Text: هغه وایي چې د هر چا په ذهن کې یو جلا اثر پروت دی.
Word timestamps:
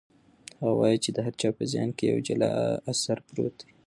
هغه 0.59 0.75
وایي 0.79 0.97
چې 1.03 1.09
د 1.13 1.17
هر 1.25 1.33
چا 1.41 1.49
په 1.57 1.63
ذهن 1.71 1.89
کې 1.97 2.03
یو 2.11 2.19
جلا 2.27 2.51
اثر 2.91 3.17
پروت 3.27 3.55
دی. 3.61 3.69